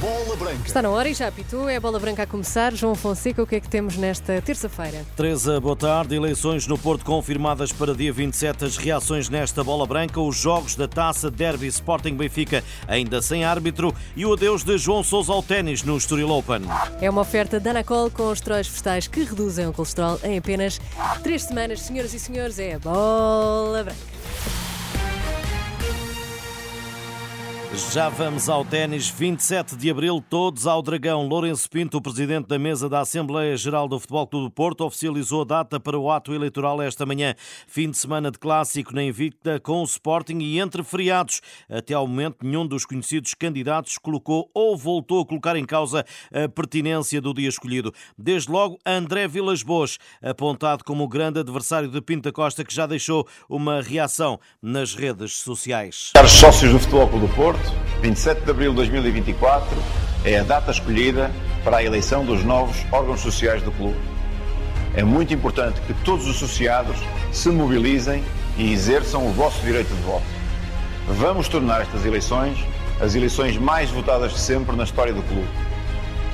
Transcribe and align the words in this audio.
Bola 0.00 0.36
Branca. 0.36 0.62
Está 0.64 0.80
na 0.80 0.90
hora 0.90 1.08
e 1.08 1.14
já 1.14 1.26
apitou, 1.26 1.68
é 1.68 1.74
a 1.74 1.80
bola 1.80 1.98
branca 1.98 2.22
a 2.22 2.26
começar. 2.26 2.72
João 2.72 2.94
Fonseca, 2.94 3.42
o 3.42 3.46
que 3.46 3.56
é 3.56 3.60
que 3.60 3.68
temos 3.68 3.96
nesta 3.96 4.40
terça-feira? 4.40 5.04
Teresa, 5.16 5.60
boa 5.60 5.74
tarde. 5.74 6.14
Eleições 6.14 6.68
no 6.68 6.78
Porto 6.78 7.04
confirmadas 7.04 7.72
para 7.72 7.92
dia 7.92 8.12
27. 8.12 8.64
As 8.64 8.76
reações 8.76 9.28
nesta 9.28 9.64
bola 9.64 9.84
branca, 9.86 10.20
os 10.20 10.36
jogos 10.36 10.76
da 10.76 10.86
taça 10.86 11.28
Derby 11.32 11.66
Sporting 11.66 12.14
Benfica 12.14 12.62
ainda 12.86 13.20
sem 13.20 13.44
árbitro 13.44 13.92
e 14.14 14.24
o 14.24 14.32
adeus 14.32 14.62
de 14.62 14.78
João 14.78 15.02
Sousa 15.02 15.32
ao 15.32 15.42
ténis 15.42 15.82
no 15.82 15.96
Estoril 15.96 16.30
Open. 16.30 16.62
É 17.00 17.10
uma 17.10 17.22
oferta 17.22 17.58
da 17.58 17.70
Anacol 17.70 18.08
com 18.08 18.30
os 18.30 18.40
tróis 18.40 18.68
vegetais 18.68 19.08
que 19.08 19.24
reduzem 19.24 19.66
o 19.66 19.72
colesterol 19.72 20.20
em 20.22 20.38
apenas 20.38 20.80
três 21.24 21.42
semanas. 21.42 21.80
Senhoras 21.80 22.14
e 22.14 22.20
senhores, 22.20 22.60
é 22.60 22.74
a 22.74 22.78
bola 22.78 23.82
branca. 23.82 24.18
Já 27.74 28.08
vamos 28.08 28.48
ao 28.48 28.64
ténis, 28.64 29.10
27 29.10 29.76
de 29.76 29.90
abril, 29.90 30.24
todos 30.28 30.66
ao 30.66 30.80
Dragão. 30.82 31.28
Lourenço 31.28 31.68
Pinto, 31.68 31.98
o 31.98 32.00
presidente 32.00 32.46
da 32.46 32.58
mesa 32.58 32.88
da 32.88 33.00
Assembleia 33.00 33.54
Geral 33.58 33.86
do 33.86 34.00
Futebol 34.00 34.26
Clube 34.26 34.46
do 34.46 34.50
Porto, 34.50 34.84
oficializou 34.86 35.42
a 35.42 35.44
data 35.44 35.78
para 35.78 35.98
o 35.98 36.10
ato 36.10 36.32
eleitoral 36.32 36.80
esta 36.80 37.04
manhã. 37.04 37.34
Fim 37.66 37.90
de 37.90 37.98
semana 37.98 38.30
de 38.30 38.38
clássico 38.38 38.94
na 38.94 39.02
Invicta 39.02 39.60
com 39.60 39.82
o 39.82 39.84
Sporting 39.84 40.38
e 40.38 40.58
entre 40.58 40.82
feriados. 40.82 41.42
Até 41.68 41.92
ao 41.92 42.06
momento, 42.06 42.38
nenhum 42.42 42.66
dos 42.66 42.86
conhecidos 42.86 43.34
candidatos 43.34 43.98
colocou 43.98 44.50
ou 44.54 44.74
voltou 44.74 45.20
a 45.20 45.26
colocar 45.26 45.54
em 45.54 45.64
causa 45.66 46.06
a 46.32 46.48
pertinência 46.48 47.20
do 47.20 47.34
dia 47.34 47.50
escolhido. 47.50 47.92
Desde 48.16 48.50
logo, 48.50 48.78
André 48.84 49.28
Vilas 49.28 49.62
Boas, 49.62 49.98
apontado 50.22 50.82
como 50.84 51.04
o 51.04 51.08
grande 51.08 51.40
adversário 51.40 51.90
de 51.90 52.00
Pinto 52.00 52.32
Costa, 52.32 52.64
que 52.64 52.74
já 52.74 52.86
deixou 52.86 53.28
uma 53.46 53.82
reação 53.82 54.40
nas 54.62 54.94
redes 54.94 55.34
sociais. 55.34 56.12
Caros 56.14 56.32
sócios 56.32 56.72
do 56.72 56.78
Futebol 56.78 57.08
Clube 57.08 57.26
do 57.26 57.34
Porto, 57.34 57.57
27 58.02 58.42
de 58.42 58.50
abril 58.50 58.70
de 58.70 58.76
2024 58.76 59.66
é 60.24 60.38
a 60.38 60.42
data 60.42 60.70
escolhida 60.70 61.30
para 61.64 61.78
a 61.78 61.84
eleição 61.84 62.24
dos 62.24 62.44
novos 62.44 62.76
órgãos 62.92 63.20
sociais 63.20 63.62
do 63.62 63.72
clube. 63.72 63.98
É 64.94 65.02
muito 65.02 65.34
importante 65.34 65.80
que 65.82 65.94
todos 66.04 66.26
os 66.26 66.36
associados 66.36 66.96
se 67.32 67.48
mobilizem 67.50 68.22
e 68.56 68.72
exerçam 68.72 69.26
o 69.26 69.32
vosso 69.32 69.60
direito 69.62 69.88
de 69.88 70.02
voto. 70.02 70.24
Vamos 71.06 71.48
tornar 71.48 71.82
estas 71.82 72.04
eleições 72.04 72.58
as 73.00 73.14
eleições 73.14 73.56
mais 73.56 73.90
votadas 73.90 74.32
de 74.32 74.40
sempre 74.40 74.74
na 74.74 74.84
história 74.84 75.12
do 75.12 75.22
clube. 75.22 75.48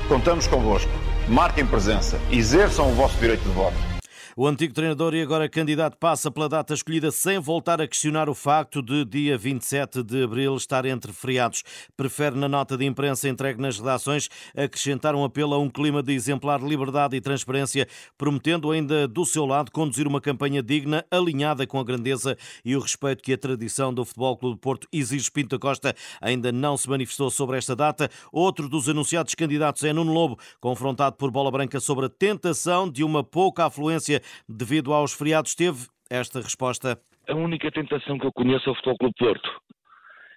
Contamos 0.07 0.47
convosco. 0.47 0.91
Marquem 1.27 1.65
presença. 1.65 2.19
Exerçam 2.31 2.91
o 2.91 2.95
vosso 2.95 3.17
direito 3.17 3.43
de 3.43 3.49
voto. 3.49 3.94
O 4.37 4.45
antigo 4.47 4.73
treinador 4.73 5.13
e 5.13 5.21
agora 5.21 5.47
candidato 5.47 5.95
passa 5.95 6.29
pela 6.29 6.49
data 6.49 6.73
escolhida 6.73 7.09
sem 7.09 7.39
voltar 7.39 7.79
a 7.79 7.87
questionar 7.87 8.27
o 8.27 8.35
facto 8.35 8.81
de 8.81 9.05
dia 9.05 9.37
27 9.37 10.03
de 10.03 10.23
abril 10.23 10.57
estar 10.57 10.85
entre 10.85 11.13
feriados. 11.13 11.63
Prefere, 11.95 12.35
na 12.35 12.49
nota 12.49 12.75
de 12.75 12.83
imprensa 12.83 13.29
entregue 13.29 13.61
nas 13.61 13.79
redações, 13.79 14.27
acrescentar 14.53 15.15
um 15.15 15.23
apelo 15.23 15.53
a 15.53 15.57
um 15.57 15.69
clima 15.69 16.03
de 16.03 16.11
exemplar 16.11 16.61
liberdade 16.61 17.15
e 17.15 17.21
transparência, 17.21 17.87
prometendo 18.17 18.71
ainda 18.71 19.07
do 19.07 19.25
seu 19.25 19.45
lado 19.45 19.71
conduzir 19.71 20.05
uma 20.05 20.19
campanha 20.19 20.61
digna, 20.61 21.05
alinhada 21.09 21.65
com 21.65 21.79
a 21.79 21.83
grandeza 21.85 22.37
e 22.65 22.75
o 22.75 22.81
respeito 22.81 23.23
que 23.23 23.31
a 23.31 23.37
tradição 23.37 23.93
do 23.93 24.03
Futebol 24.03 24.35
Clube 24.35 24.55
do 24.57 24.59
Porto 24.59 24.85
exige. 24.91 25.31
Pinto 25.31 25.57
Costa 25.57 25.95
ainda 26.19 26.51
não 26.51 26.75
se 26.75 26.89
manifestou 26.89 27.29
sobre 27.29 27.57
esta 27.57 27.73
data. 27.73 28.09
Outro 28.33 28.67
dos 28.67 28.89
anunciados 28.89 29.33
candidatos 29.33 29.85
é 29.85 29.93
Nuno 29.93 30.11
Lobo, 30.11 30.37
confrontado 30.59 31.15
por 31.15 31.31
Bola 31.31 31.49
Branca 31.49 31.79
sobre 31.79 32.07
a 32.07 32.09
tentação 32.09 32.91
de 32.91 33.01
uma 33.01 33.23
pouca 33.23 33.67
afluência 33.67 34.21
devido 34.47 34.93
aos 34.93 35.13
feriados, 35.13 35.55
teve 35.55 35.87
esta 36.09 36.39
resposta. 36.39 36.99
A 37.27 37.33
única 37.33 37.71
tentação 37.71 38.19
que 38.19 38.25
eu 38.25 38.31
conheço 38.31 38.69
é 38.69 38.71
o 38.71 38.75
Futebol 38.75 38.97
Clube 38.97 39.15
Porto. 39.17 39.61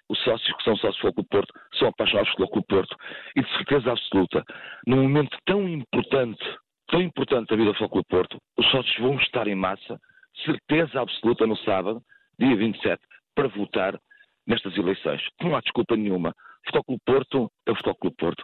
Os 0.09 0.17
sócios 0.23 0.57
que 0.57 0.63
são 0.63 0.75
sócios 0.75 0.95
do 0.95 1.01
Futebol 1.01 1.13
Clube 1.13 1.29
Porto 1.29 1.53
são 1.77 1.87
apaixonados 1.89 2.33
pelo 2.33 2.49
Clube 2.49 2.67
Porto. 2.67 2.95
E 3.35 3.43
de 3.43 3.49
certeza 3.57 3.91
absoluta, 3.91 4.43
num 4.87 5.03
momento 5.03 5.37
tão 5.45 5.67
importante, 5.67 6.43
tão 6.87 7.01
importante 7.01 7.49
da 7.49 7.55
vida 7.55 7.71
do 7.71 7.77
Futebol 7.77 7.89
Clube 7.89 8.07
Porto, 8.09 8.37
os 8.57 8.65
sócios 8.71 8.97
vão 8.97 9.15
estar 9.19 9.47
em 9.47 9.55
massa, 9.55 9.99
certeza 10.43 11.01
absoluta 11.01 11.45
no 11.45 11.55
sábado, 11.57 12.01
dia 12.39 12.55
27, 12.55 12.99
para 13.35 13.47
votar 13.49 13.99
nestas 14.47 14.75
eleições. 14.75 15.21
Não 15.41 15.55
há 15.55 15.61
desculpa 15.61 15.95
nenhuma. 15.95 16.33
Futebol 16.65 16.83
Clube 16.83 17.01
Porto 17.05 17.51
é 17.67 17.71
o 17.71 17.75
Futebol 17.75 17.95
Clube 17.95 18.15
Porto. 18.17 18.43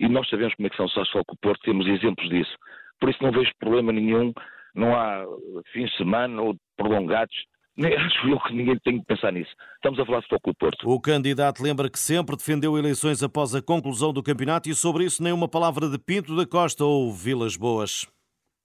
E 0.00 0.08
nós 0.08 0.26
sabemos 0.30 0.54
como 0.54 0.66
é 0.66 0.70
que 0.70 0.76
são 0.76 0.86
os 0.86 0.92
sócios 0.92 1.08
do 1.08 1.18
Futebol 1.18 1.24
Clube 1.26 1.40
Porto, 1.42 1.62
temos 1.62 1.86
exemplos 1.86 2.28
disso. 2.30 2.56
Por 2.98 3.10
isso 3.10 3.22
não 3.22 3.32
vejo 3.32 3.52
problema 3.58 3.92
nenhum 3.92 4.32
não 4.74 4.94
há 4.94 5.24
fins 5.72 5.90
de 5.90 5.96
semana 5.96 6.40
ou 6.42 6.56
prolongados. 6.76 7.34
Nem 7.76 7.94
acho 7.94 8.28
eu 8.28 8.38
que 8.40 8.52
ninguém 8.52 8.78
tem 8.84 9.00
que 9.00 9.06
pensar 9.06 9.32
nisso. 9.32 9.50
Estamos 9.76 9.98
a 9.98 10.04
falar 10.04 10.20
de 10.20 10.28
Futebol 10.28 10.54
Porto. 10.58 10.86
O 10.86 11.00
candidato 11.00 11.62
lembra 11.62 11.88
que 11.88 11.98
sempre 11.98 12.36
defendeu 12.36 12.76
eleições 12.76 13.22
após 13.22 13.54
a 13.54 13.62
conclusão 13.62 14.12
do 14.12 14.22
campeonato 14.22 14.68
e 14.68 14.74
sobre 14.74 15.04
isso 15.04 15.22
nem 15.22 15.32
uma 15.32 15.48
palavra 15.48 15.88
de 15.88 15.98
Pinto 15.98 16.36
da 16.36 16.46
Costa 16.46 16.84
ou 16.84 17.10
Vilas 17.10 17.56
Boas. 17.56 18.06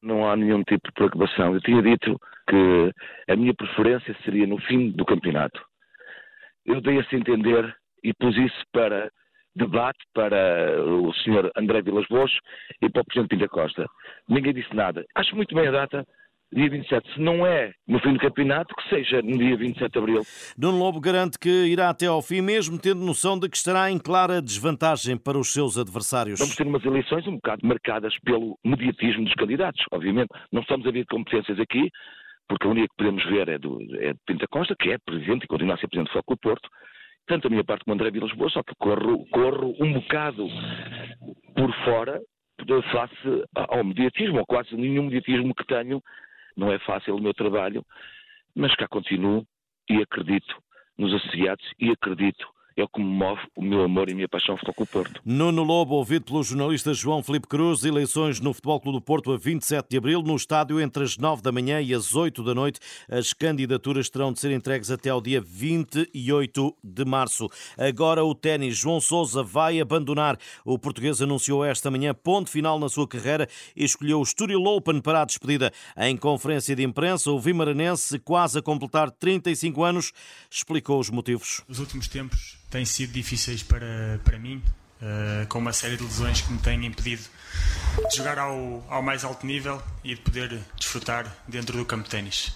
Não 0.01 0.29
há 0.29 0.35
nenhum 0.35 0.61
tipo 0.63 0.89
de 0.89 0.93
preocupação. 0.93 1.53
Eu 1.53 1.61
tinha 1.61 1.81
dito 1.81 2.19
que 2.49 2.91
a 3.29 3.35
minha 3.37 3.53
preferência 3.53 4.13
seria 4.25 4.45
no 4.45 4.59
fim 4.59 4.91
do 4.91 5.05
campeonato. 5.05 5.59
Eu 6.65 6.81
dei 6.81 6.99
a 6.99 7.03
se 7.05 7.15
entender 7.15 7.73
e 8.03 8.13
pus 8.13 8.35
isso 8.35 8.61
para 8.73 9.09
debate 9.57 9.99
para 10.13 10.81
o 10.83 11.11
Sr. 11.13 11.51
André 11.57 11.81
Vilas 11.81 12.05
Boas 12.09 12.31
e 12.81 12.89
para 12.89 13.01
o 13.01 13.05
Presidente 13.05 13.29
Pinta 13.29 13.49
Costa. 13.49 13.85
Ninguém 14.29 14.53
disse 14.53 14.73
nada. 14.73 15.05
Acho 15.15 15.35
muito 15.35 15.53
bem 15.55 15.67
a 15.67 15.71
data, 15.71 16.05
dia 16.53 16.69
27. 16.69 17.13
Se 17.13 17.19
não 17.19 17.45
é 17.45 17.73
no 17.87 17.99
fim 17.99 18.13
do 18.13 18.19
campeonato, 18.19 18.73
que 18.75 18.89
seja 18.89 19.21
no 19.21 19.37
dia 19.37 19.57
27 19.57 19.91
de 19.91 19.99
abril. 19.99 20.21
Nuno 20.57 20.77
Lobo 20.77 20.99
garante 20.99 21.39
que 21.39 21.49
irá 21.65 21.89
até 21.89 22.05
ao 22.05 22.21
fim, 22.21 22.41
mesmo 22.41 22.79
tendo 22.79 23.01
noção 23.01 23.37
de 23.39 23.49
que 23.49 23.57
estará 23.57 23.91
em 23.91 23.97
clara 23.97 24.41
desvantagem 24.41 25.17
para 25.17 25.37
os 25.37 25.51
seus 25.51 25.77
adversários. 25.77 26.39
Vamos 26.39 26.55
ter 26.55 26.67
umas 26.67 26.85
eleições 26.85 27.27
um 27.27 27.35
bocado 27.35 27.65
marcadas 27.65 28.13
pelo 28.23 28.57
mediatismo 28.63 29.25
dos 29.25 29.33
candidatos, 29.33 29.83
obviamente. 29.91 30.29
Não 30.51 30.61
estamos 30.61 30.85
a 30.87 30.91
ver 30.91 31.05
competências 31.05 31.59
aqui, 31.59 31.89
porque 32.47 32.67
a 32.67 32.69
única 32.69 32.87
que 32.87 32.95
podemos 32.97 33.25
ver 33.25 33.49
é, 33.49 33.57
do, 33.57 33.79
é 33.99 34.13
de 34.13 34.19
Pinta 34.25 34.47
Costa, 34.47 34.75
que 34.79 34.91
é 34.91 34.97
presidente 34.99 35.43
e 35.43 35.47
continua 35.47 35.75
a 35.75 35.77
ser 35.77 35.87
presidente 35.87 36.09
do 36.09 36.13
Foco 36.13 36.35
do 36.35 36.39
Porto, 36.39 36.69
tanto 37.27 37.47
a 37.47 37.49
minha 37.49 37.63
parte 37.63 37.83
como 37.83 37.93
André 37.93 38.09
Vilas 38.09 38.33
Boas, 38.33 38.53
só 38.53 38.63
que 38.63 38.73
corro, 38.75 39.25
corro 39.27 39.75
um 39.79 39.93
bocado 39.93 40.47
por 41.55 41.73
fora 41.83 42.19
face 42.91 43.43
ao 43.53 43.83
mediatismo, 43.83 44.39
ou 44.39 44.45
quase 44.45 44.75
nenhum 44.75 45.03
mediatismo 45.03 45.53
que 45.53 45.65
tenho. 45.65 46.01
Não 46.55 46.71
é 46.71 46.79
fácil 46.79 47.15
o 47.15 47.21
meu 47.21 47.33
trabalho, 47.33 47.85
mas 48.55 48.73
cá 48.75 48.87
continuo 48.87 49.45
e 49.89 50.01
acredito 50.01 50.55
nos 50.97 51.13
associados 51.13 51.63
e 51.79 51.91
acredito 51.91 52.47
é 52.77 52.83
o 52.83 52.87
que 52.87 53.01
me 53.01 53.07
move 53.07 53.41
o 53.55 53.61
meu 53.61 53.81
amor 53.83 54.07
e 54.07 54.11
a 54.11 54.15
minha 54.15 54.29
paixão 54.29 54.53
ao 54.53 54.59
Futebol 54.59 54.75
Clube 54.75 54.91
Porto. 54.91 55.21
Nuno 55.25 55.63
Lobo, 55.63 55.95
ouvido 55.95 56.25
pelo 56.25 56.43
jornalista 56.43 56.93
João 56.93 57.23
Felipe 57.23 57.47
Cruz, 57.47 57.83
eleições 57.83 58.39
no 58.39 58.53
Futebol 58.53 58.79
Clube 58.79 58.99
do 58.99 59.01
Porto 59.01 59.31
a 59.31 59.37
27 59.37 59.87
de 59.89 59.97
abril, 59.97 60.21
no 60.21 60.35
estádio 60.35 60.79
entre 60.79 61.03
as 61.03 61.17
9 61.17 61.41
da 61.41 61.51
manhã 61.51 61.81
e 61.81 61.91
as 61.91 62.13
8 62.13 62.43
da 62.43 62.53
noite. 62.53 62.79
As 63.09 63.33
candidaturas 63.33 64.09
terão 64.09 64.31
de 64.31 64.39
ser 64.39 64.51
entregues 64.51 64.91
até 64.91 65.09
ao 65.09 65.19
dia 65.19 65.41
28 65.41 66.77
de 66.83 67.03
março. 67.03 67.49
Agora 67.75 68.23
o 68.23 68.35
ténis. 68.35 68.77
João 68.77 69.01
Sousa 69.01 69.41
vai 69.41 69.81
abandonar. 69.81 70.37
O 70.63 70.77
português 70.77 71.19
anunciou 71.19 71.65
esta 71.65 71.89
manhã 71.89 72.13
ponto 72.13 72.49
final 72.49 72.77
na 72.77 72.89
sua 72.89 73.07
carreira 73.07 73.49
e 73.75 73.83
escolheu 73.83 74.19
o 74.19 74.23
Estoril 74.23 74.63
Open 74.63 75.01
para 75.01 75.23
a 75.23 75.25
despedida. 75.25 75.71
Em 75.97 76.15
conferência 76.15 76.75
de 76.75 76.83
imprensa, 76.83 77.31
o 77.31 77.39
Vimaranense, 77.39 78.19
quase 78.19 78.59
a 78.59 78.61
completar 78.61 79.09
35 79.09 79.83
anos, 79.83 80.11
explicou 80.51 80.99
os 80.99 81.09
motivos. 81.09 81.63
Os 81.67 81.79
últimos 81.79 82.07
tempos 82.07 82.57
têm 82.69 82.85
sido 82.85 83.13
difíceis 83.13 83.63
para, 83.63 84.19
para 84.23 84.37
mim, 84.37 84.61
uh, 85.01 85.47
com 85.47 85.59
uma 85.59 85.73
série 85.73 85.97
de 85.97 86.03
lesões 86.03 86.41
que 86.41 86.51
me 86.51 86.59
têm 86.59 86.85
impedido 86.85 87.23
de 88.09 88.17
jogar 88.17 88.37
ao, 88.37 88.85
ao 88.89 89.01
mais 89.01 89.23
alto 89.23 89.45
nível 89.45 89.81
e 90.03 90.15
de 90.15 90.21
poder 90.21 90.59
desfrutar 90.77 91.33
dentro 91.47 91.77
do 91.77 91.85
campo 91.85 92.03
de 92.03 92.09
ténis. 92.09 92.53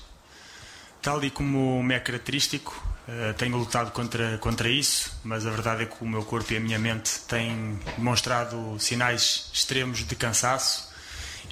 Tal 1.02 1.24
e 1.24 1.32
como 1.32 1.82
me 1.82 1.96
é 1.96 2.00
característico, 2.00 2.72
uh, 3.08 3.34
tenho 3.36 3.58
lutado 3.58 3.92
contra, 3.92 4.38
contra 4.38 4.70
isso, 4.70 5.20
mas 5.24 5.46
a 5.46 5.50
verdade 5.50 5.84
é 5.84 5.86
que 5.86 6.04
o 6.04 6.08
meu 6.08 6.24
corpo 6.24 6.54
e 6.54 6.58
a 6.58 6.60
minha 6.60 6.78
mente 6.78 7.22
têm 7.28 7.80
demonstrado 7.98 8.78
sinais 8.80 9.50
extremos 9.54 10.06
de 10.06 10.16
cansaço 10.16 10.92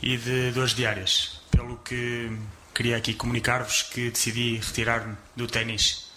e 0.02 0.18
de 0.18 0.52
dores 0.52 0.74
diárias, 0.74 1.42
pelo 1.50 1.78
que 1.78 2.32
queria 2.74 2.96
aqui 2.96 3.14
comunicar-vos 3.14 3.82
que 3.82 4.10
decidi 4.12 4.58
retirar-me 4.58 5.18
do 5.36 5.48
ténis 5.48 6.10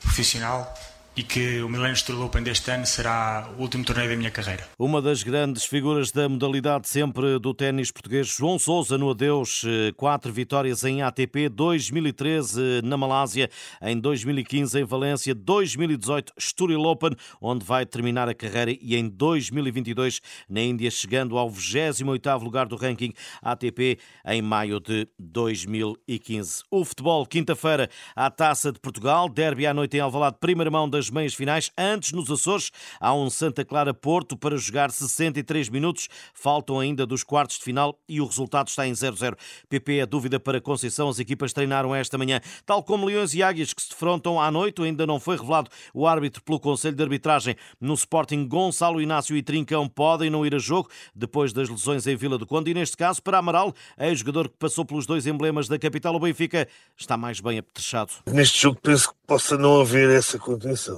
profissional 0.00 0.72
e 1.16 1.22
que 1.22 1.62
o 1.62 1.68
Millennium 1.68 1.96
Tour 2.04 2.26
Open 2.26 2.42
deste 2.42 2.70
ano 2.70 2.84
será 2.84 3.48
o 3.56 3.62
último 3.62 3.82
torneio 3.82 4.10
da 4.10 4.16
minha 4.16 4.30
carreira. 4.30 4.68
Uma 4.78 5.00
das 5.00 5.22
grandes 5.22 5.64
figuras 5.64 6.12
da 6.12 6.28
modalidade 6.28 6.88
sempre 6.88 7.38
do 7.38 7.54
ténis 7.54 7.90
português, 7.90 8.26
João 8.26 8.58
Sousa 8.58 8.98
no 8.98 9.10
adeus, 9.10 9.62
eh, 9.66 9.92
quatro 9.96 10.30
vitórias 10.30 10.84
em 10.84 11.02
ATP, 11.02 11.48
2013 11.48 12.82
na 12.84 12.98
Malásia, 12.98 13.48
em 13.80 13.98
2015 13.98 14.78
em 14.78 14.84
Valência, 14.84 15.34
2018 15.34 16.34
Estoril 16.36 16.82
Open, 16.82 17.12
onde 17.40 17.64
vai 17.64 17.86
terminar 17.86 18.28
a 18.28 18.34
carreira 18.34 18.72
e 18.78 18.94
em 18.94 19.08
2022 19.08 20.20
na 20.50 20.60
Índia, 20.60 20.90
chegando 20.90 21.38
ao 21.38 21.50
28º 21.50 22.42
lugar 22.42 22.66
do 22.66 22.76
ranking 22.76 23.14
ATP 23.40 23.98
em 24.26 24.42
maio 24.42 24.80
de 24.80 25.08
2015. 25.18 26.62
O 26.70 26.84
futebol, 26.84 27.24
quinta-feira, 27.24 27.88
a 28.14 28.30
Taça 28.30 28.70
de 28.70 28.78
Portugal, 28.78 29.30
derby 29.30 29.66
à 29.66 29.72
noite 29.72 29.96
em 29.96 30.00
Alvalade, 30.00 30.36
primeira 30.38 30.70
mão 30.70 30.88
das 30.88 31.05
das 31.06 31.10
meias 31.10 31.34
finais. 31.34 31.70
Antes, 31.76 32.12
nos 32.12 32.30
Açores, 32.30 32.70
há 33.00 33.14
um 33.14 33.30
Santa 33.30 33.64
Clara 33.64 33.94
Porto 33.94 34.36
para 34.36 34.56
jogar 34.56 34.90
63 34.90 35.68
minutos. 35.68 36.08
Faltam 36.34 36.80
ainda 36.80 37.06
dos 37.06 37.22
quartos 37.22 37.58
de 37.58 37.64
final 37.64 37.98
e 38.08 38.20
o 38.20 38.26
resultado 38.26 38.68
está 38.68 38.86
em 38.86 38.92
0-0. 38.92 39.36
PP 39.68 39.98
é 39.98 40.06
dúvida 40.06 40.40
para 40.40 40.60
Conceição. 40.60 41.08
As 41.08 41.18
equipas 41.18 41.52
treinaram 41.52 41.94
esta 41.94 42.18
manhã. 42.18 42.40
Tal 42.64 42.82
como 42.82 43.06
Leões 43.06 43.34
e 43.34 43.42
Águias 43.42 43.72
que 43.72 43.82
se 43.82 43.90
defrontam 43.90 44.40
à 44.40 44.50
noite, 44.50 44.82
ainda 44.82 45.06
não 45.06 45.20
foi 45.20 45.36
revelado 45.36 45.70
o 45.94 46.06
árbitro 46.06 46.42
pelo 46.42 46.58
Conselho 46.58 46.96
de 46.96 47.02
Arbitragem. 47.02 47.56
No 47.80 47.94
Sporting, 47.94 48.46
Gonçalo 48.46 49.00
Inácio 49.00 49.36
e 49.36 49.42
Trincão 49.42 49.88
podem 49.88 50.30
não 50.30 50.44
ir 50.44 50.54
a 50.54 50.58
jogo 50.58 50.88
depois 51.14 51.52
das 51.52 51.68
lesões 51.68 52.06
em 52.06 52.16
Vila 52.16 52.38
do 52.38 52.46
Conde. 52.46 52.70
E 52.70 52.74
neste 52.74 52.96
caso, 52.96 53.22
para 53.22 53.38
Amaral, 53.38 53.72
ex-jogador 53.98 54.48
que 54.48 54.56
passou 54.58 54.84
pelos 54.84 55.06
dois 55.06 55.26
emblemas 55.26 55.68
da 55.68 55.78
capital, 55.78 56.14
o 56.14 56.20
Benfica, 56.20 56.66
está 56.96 57.16
mais 57.16 57.40
bem 57.40 57.58
apetrechado. 57.58 58.12
Neste 58.26 58.60
jogo 58.62 58.78
penso 58.82 59.10
que 59.10 59.14
possa 59.26 59.56
não 59.56 59.80
haver 59.80 60.10
essa 60.10 60.38
contenção. 60.38 60.95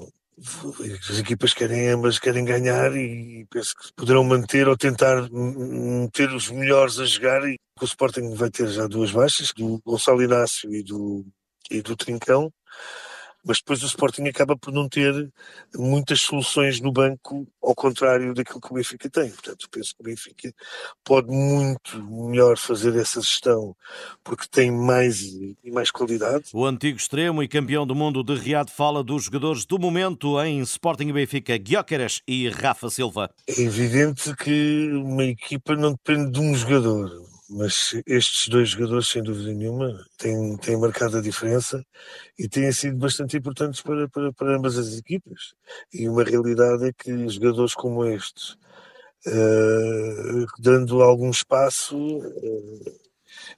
As 1.10 1.18
equipas 1.18 1.52
querem 1.52 1.88
ambas 1.88 2.18
querem 2.18 2.44
ganhar 2.44 2.94
e 2.94 3.44
penso 3.50 3.74
que 3.74 3.92
poderão 3.96 4.22
manter 4.22 4.68
ou 4.68 4.76
tentar 4.76 5.28
meter 5.30 6.32
os 6.32 6.48
melhores 6.48 7.00
a 7.00 7.04
jogar 7.04 7.42
e 7.48 7.56
o 7.80 7.84
Sporting 7.84 8.34
vai 8.34 8.48
ter 8.48 8.68
já 8.68 8.86
duas 8.86 9.10
baixas, 9.10 9.52
do 9.52 9.80
Gonçalo 9.84 10.22
Inácio 10.22 10.72
e 10.72 10.82
do, 10.82 11.26
e 11.70 11.82
do 11.82 11.96
Trincão 11.96 12.52
mas 13.44 13.58
depois 13.58 13.82
o 13.82 13.86
Sporting 13.86 14.26
acaba 14.28 14.56
por 14.56 14.72
não 14.72 14.88
ter 14.88 15.30
muitas 15.74 16.20
soluções 16.20 16.80
no 16.80 16.92
banco, 16.92 17.46
ao 17.62 17.74
contrário 17.74 18.34
daquilo 18.34 18.60
que 18.60 18.70
o 18.70 18.74
Benfica 18.74 19.08
tem. 19.08 19.30
Portanto, 19.30 19.68
penso 19.70 19.94
que 19.94 20.02
o 20.02 20.04
Benfica 20.04 20.52
pode 21.04 21.28
muito 21.30 22.02
melhor 22.02 22.56
fazer 22.58 22.96
essa 22.96 23.20
gestão, 23.20 23.74
porque 24.22 24.46
tem 24.50 24.70
mais 24.70 25.20
e 25.22 25.70
mais 25.70 25.90
qualidade. 25.90 26.50
O 26.52 26.64
antigo 26.64 26.96
extremo 26.96 27.42
e 27.42 27.48
campeão 27.48 27.86
do 27.86 27.94
mundo 27.94 28.22
de 28.22 28.34
Riad 28.34 28.70
fala 28.70 29.02
dos 29.02 29.24
jogadores 29.24 29.64
do 29.64 29.78
momento 29.78 30.40
em 30.42 30.60
Sporting 30.60 31.08
e 31.08 31.12
Benfica, 31.12 31.56
Guióqueras 31.56 32.22
e 32.26 32.48
Rafa 32.48 32.90
Silva. 32.90 33.30
É 33.46 33.60
evidente 33.60 34.34
que 34.36 34.90
uma 34.92 35.24
equipa 35.24 35.74
não 35.74 35.92
depende 35.92 36.32
de 36.32 36.40
um 36.40 36.54
jogador 36.54 37.37
mas 37.48 37.94
estes 38.06 38.48
dois 38.48 38.70
jogadores, 38.70 39.08
sem 39.08 39.22
dúvida 39.22 39.52
nenhuma, 39.52 40.04
têm, 40.18 40.56
têm 40.58 40.76
marcado 40.76 41.16
a 41.16 41.22
diferença 41.22 41.82
e 42.38 42.48
têm 42.48 42.70
sido 42.72 42.98
bastante 42.98 43.36
importantes 43.36 43.80
para, 43.80 44.08
para, 44.08 44.32
para 44.32 44.56
ambas 44.56 44.76
as 44.76 44.98
equipas. 44.98 45.54
E 45.92 46.08
uma 46.08 46.22
realidade 46.24 46.86
é 46.86 46.92
que 46.92 47.28
jogadores 47.28 47.74
como 47.74 48.04
estes, 48.04 48.50
uh, 49.26 50.46
dando 50.58 51.02
algum 51.02 51.30
espaço, 51.30 51.96
uh, 51.96 53.07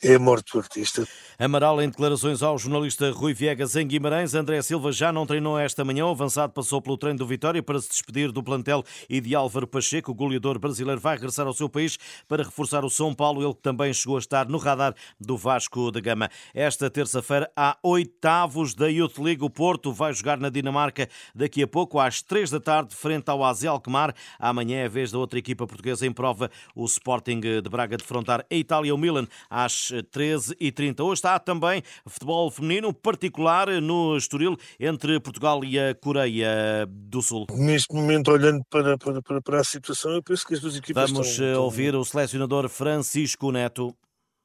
é 0.02 0.14
a 0.14 0.19
morte 0.19 0.52
do 0.52 0.58
artista. 0.58 1.06
Amaral, 1.38 1.81
em 1.81 1.88
declarações 1.88 2.42
ao 2.42 2.58
jornalista 2.58 3.10
Rui 3.10 3.32
Viegas 3.32 3.75
em 3.75 3.87
Guimarães, 3.87 4.34
André 4.34 4.60
Silva 4.60 4.92
já 4.92 5.10
não 5.10 5.25
treinou 5.25 5.58
esta 5.58 5.82
manhã. 5.82 6.04
O 6.04 6.10
avançado 6.10 6.52
passou 6.52 6.82
pelo 6.82 6.98
treino 6.98 7.19
do 7.19 7.26
Vitória 7.26 7.62
para 7.62 7.81
se 7.81 7.88
despedir 7.88 8.31
do 8.31 8.42
plantel 8.42 8.84
e 9.08 9.20
de 9.20 9.34
Álvaro 9.34 9.66
Pacheco. 9.66 10.10
O 10.10 10.14
goleador 10.14 10.58
brasileiro 10.58 11.00
vai 11.00 11.16
regressar 11.16 11.46
ao 11.46 11.54
seu 11.54 11.69
país 11.69 11.98
para 12.28 12.42
reforçar 12.42 12.84
o 12.84 12.90
São 12.90 13.14
Paulo, 13.14 13.42
ele 13.42 13.54
também 13.54 13.92
chegou 13.92 14.16
a 14.16 14.19
estar 14.19 14.46
no 14.48 14.58
radar 14.58 14.94
do 15.19 15.37
Vasco 15.37 15.90
da 15.90 16.00
Gama. 16.00 16.28
Esta 16.52 16.90
terça-feira, 16.90 17.50
há 17.56 17.78
oitavos 17.82 18.75
da 18.75 18.88
Youth 18.88 19.19
League. 19.19 19.42
O 19.42 19.48
Porto 19.48 19.92
vai 19.92 20.12
jogar 20.12 20.38
na 20.38 20.50
Dinamarca 20.50 21.08
daqui 21.34 21.62
a 21.62 21.66
pouco, 21.66 21.98
às 21.98 22.20
três 22.20 22.50
da 22.50 22.60
tarde, 22.60 22.94
frente 22.94 23.31
ao 23.31 23.42
AZ 23.42 23.64
Alkmaar. 23.64 24.14
Amanhã 24.38 24.81
é 24.81 24.84
a 24.84 24.88
vez 24.88 25.10
da 25.10 25.19
outra 25.19 25.38
equipa 25.38 25.66
portuguesa 25.66 26.06
em 26.06 26.12
prova, 26.12 26.50
o 26.75 26.84
Sporting 26.84 27.40
de 27.40 27.69
Braga, 27.70 27.96
defrontar 27.96 28.44
a 28.50 28.54
Itália, 28.54 28.94
o 28.94 28.98
Milan, 28.98 29.26
às 29.48 29.79
13h30. 29.88 31.00
Hoje 31.00 31.14
está 31.14 31.38
também 31.38 31.82
futebol 32.06 32.50
feminino, 32.50 32.92
particular 32.92 33.68
no 33.80 34.16
Estoril, 34.16 34.56
entre 34.78 35.18
Portugal 35.20 35.64
e 35.64 35.78
a 35.78 35.94
Coreia 35.94 36.86
do 36.88 37.22
Sul. 37.22 37.46
Neste 37.50 37.94
momento, 37.94 38.30
olhando 38.30 38.62
para, 38.70 38.96
para, 38.98 39.42
para 39.42 39.60
a 39.60 39.64
situação, 39.64 40.12
eu 40.12 40.22
penso 40.22 40.46
que 40.46 40.54
as 40.54 40.60
duas 40.60 40.76
equipas 40.76 41.10
Vamos 41.10 41.28
estão, 41.28 41.46
eh, 41.46 41.56
ouvir 41.56 41.94
o 41.94 42.04
selecionador 42.04 42.68
Francisco 42.68 43.50
Neto 43.50 43.94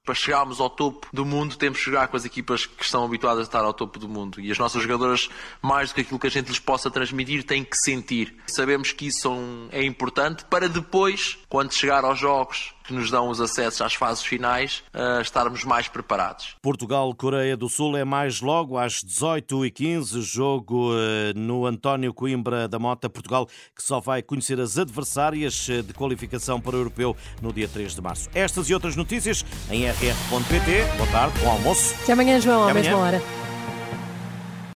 para 0.06 0.14
chegarmos 0.14 0.62
ao 0.62 0.70
topo 0.70 1.08
do 1.12 1.26
mundo, 1.26 1.58
temos 1.58 1.80
que 1.80 1.86
jogar 1.86 2.08
com 2.08 2.16
as 2.16 2.24
equipas 2.24 2.68
que 2.68 2.84
estão 2.84 3.04
habituadas 3.04 3.40
a 3.40 3.44
estar 3.44 3.66
ao 3.66 3.74
topo 3.74 3.98
do 3.98 4.08
mundo. 4.08 4.40
E 4.40 4.52
as 4.52 4.60
nossas 4.60 4.84
jogadoras, 4.84 5.28
mais 5.62 5.90
do 5.90 5.96
que 5.96 6.02
aquilo 6.02 6.20
que 6.20 6.28
a 6.28 6.30
gente 6.30 6.48
lhes 6.48 6.60
possa 6.60 6.92
transmitir, 6.92 7.44
têm 7.44 7.64
que 7.64 7.76
sentir. 7.76 8.38
Sabemos 8.46 8.92
que 8.92 9.08
isso 9.08 9.28
é 9.72 9.84
importante 9.84 10.46
para 10.46 10.70
depois, 10.70 11.40
quando 11.50 11.74
chegar 11.74 12.06
aos 12.06 12.20
jogos 12.20 12.75
que 12.88 12.94
nos 12.94 13.10
dão 13.10 13.30
os 13.30 13.42
acessos 13.42 13.82
às 13.82 13.94
fases 13.94 14.24
finais, 14.24 14.84
uh, 14.94 15.22
estarmos 15.22 15.64
mais 15.64 15.88
preparados. 15.88 16.56
Portugal-Coreia 16.62 17.58
do 17.58 17.70
Sul 17.70 17.98
é 17.98 18.04
mais 18.04 18.42
logo 18.42 18.78
às 18.78 19.04
18h15, 19.04 20.22
jogo 20.22 20.92
uh, 20.92 20.96
no 21.36 21.66
António 21.66 22.14
Coimbra 22.14 22.68
da 22.68 22.80
Mota, 22.80 23.10
Portugal, 23.10 23.48
que 23.76 23.84
só 23.84 24.00
vai 24.00 24.22
conhecer 24.22 24.60
as 24.60 24.78
adversárias 24.78 25.68
uh, 25.68 25.84
de 25.84 25.94
qualificação 25.94 26.60
para 26.62 26.76
o 26.76 26.80
Europeu 26.80 27.16
no 27.42 27.52
dia 27.52 27.68
3 27.68 27.96
de 27.96 28.02
março. 28.02 28.30
Estas 28.34 28.70
e 28.70 28.74
outras 28.74 28.96
notícias 28.96 29.46
em 29.70 29.86
rr.pt. 29.88 30.98
Boa 30.98 31.12
tarde, 31.12 31.40
bom 31.40 31.52
almoço. 31.52 31.96
Até 32.04 32.14
amanhã, 32.14 32.40
João, 32.40 32.68
à 32.68 32.74
mesma 32.74 32.98
hora. 32.98 33.45